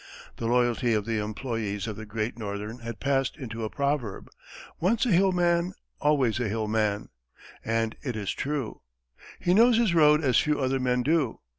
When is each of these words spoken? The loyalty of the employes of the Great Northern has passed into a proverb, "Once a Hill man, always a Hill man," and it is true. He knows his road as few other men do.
The 0.37 0.47
loyalty 0.47 0.95
of 0.95 1.05
the 1.05 1.19
employes 1.19 1.85
of 1.85 1.95
the 1.95 2.07
Great 2.07 2.35
Northern 2.35 2.79
has 2.79 2.95
passed 2.95 3.37
into 3.37 3.63
a 3.63 3.69
proverb, 3.69 4.31
"Once 4.79 5.05
a 5.05 5.11
Hill 5.11 5.31
man, 5.31 5.73
always 5.99 6.39
a 6.39 6.49
Hill 6.49 6.67
man," 6.67 7.09
and 7.63 7.95
it 8.01 8.15
is 8.15 8.31
true. 8.31 8.81
He 9.39 9.53
knows 9.53 9.77
his 9.77 9.93
road 9.93 10.23
as 10.23 10.39
few 10.39 10.59
other 10.59 10.79
men 10.79 11.03
do. 11.03 11.41